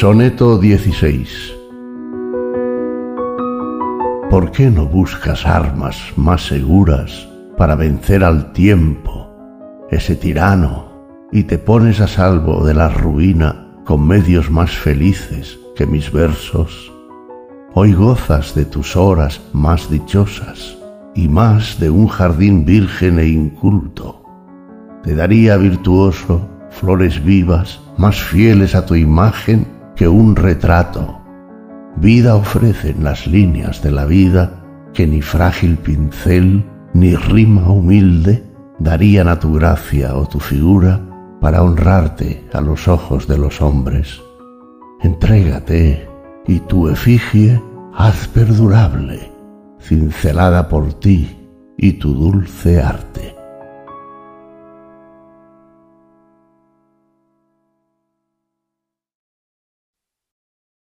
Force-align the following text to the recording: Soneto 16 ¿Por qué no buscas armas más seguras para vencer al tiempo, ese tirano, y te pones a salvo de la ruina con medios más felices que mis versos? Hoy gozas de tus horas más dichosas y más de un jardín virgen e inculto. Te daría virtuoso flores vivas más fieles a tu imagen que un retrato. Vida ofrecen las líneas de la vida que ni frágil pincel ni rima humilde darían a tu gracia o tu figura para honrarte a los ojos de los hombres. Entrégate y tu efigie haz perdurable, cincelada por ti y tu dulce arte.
Soneto 0.00 0.58
16 0.58 1.56
¿Por 4.30 4.52
qué 4.52 4.70
no 4.70 4.86
buscas 4.86 5.44
armas 5.44 6.12
más 6.14 6.46
seguras 6.46 7.28
para 7.56 7.74
vencer 7.74 8.22
al 8.22 8.52
tiempo, 8.52 9.28
ese 9.90 10.14
tirano, 10.14 10.86
y 11.32 11.42
te 11.42 11.58
pones 11.58 12.00
a 12.00 12.06
salvo 12.06 12.64
de 12.64 12.74
la 12.74 12.88
ruina 12.90 13.72
con 13.84 14.06
medios 14.06 14.52
más 14.52 14.70
felices 14.70 15.58
que 15.74 15.84
mis 15.84 16.12
versos? 16.12 16.92
Hoy 17.74 17.92
gozas 17.92 18.54
de 18.54 18.66
tus 18.66 18.94
horas 18.94 19.40
más 19.52 19.90
dichosas 19.90 20.78
y 21.16 21.26
más 21.28 21.80
de 21.80 21.90
un 21.90 22.06
jardín 22.06 22.64
virgen 22.64 23.18
e 23.18 23.26
inculto. 23.26 24.22
Te 25.02 25.16
daría 25.16 25.56
virtuoso 25.56 26.48
flores 26.70 27.24
vivas 27.24 27.80
más 27.96 28.22
fieles 28.22 28.76
a 28.76 28.86
tu 28.86 28.94
imagen 28.94 29.77
que 29.98 30.06
un 30.06 30.36
retrato. 30.36 31.18
Vida 31.96 32.36
ofrecen 32.36 33.02
las 33.02 33.26
líneas 33.26 33.82
de 33.82 33.90
la 33.90 34.06
vida 34.06 34.62
que 34.94 35.08
ni 35.08 35.20
frágil 35.20 35.76
pincel 35.76 36.64
ni 36.94 37.16
rima 37.16 37.68
humilde 37.68 38.44
darían 38.78 39.26
a 39.26 39.40
tu 39.40 39.54
gracia 39.54 40.14
o 40.14 40.26
tu 40.26 40.38
figura 40.38 41.00
para 41.40 41.64
honrarte 41.64 42.44
a 42.52 42.60
los 42.60 42.86
ojos 42.86 43.26
de 43.26 43.38
los 43.38 43.60
hombres. 43.60 44.22
Entrégate 45.02 46.08
y 46.46 46.60
tu 46.60 46.88
efigie 46.88 47.60
haz 47.92 48.28
perdurable, 48.28 49.32
cincelada 49.80 50.68
por 50.68 50.94
ti 50.94 51.36
y 51.76 51.94
tu 51.94 52.14
dulce 52.14 52.80
arte. 52.80 53.37